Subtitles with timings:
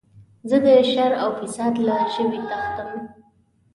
[0.49, 2.91] زه د شر او فساد له ژبې تښتم.